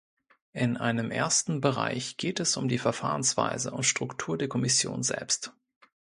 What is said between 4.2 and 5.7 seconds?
der Kommission selbst.